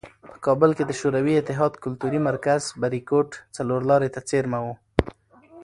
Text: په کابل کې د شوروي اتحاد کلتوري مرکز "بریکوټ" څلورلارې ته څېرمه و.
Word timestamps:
په 0.31 0.37
کابل 0.45 0.71
کې 0.77 0.83
د 0.85 0.91
شوروي 0.99 1.33
اتحاد 1.37 1.73
کلتوري 1.83 2.19
مرکز 2.29 2.61
"بریکوټ" 2.81 3.29
څلورلارې 3.55 4.09
ته 4.15 4.19
څېرمه 4.29 4.59
و. 4.63 4.67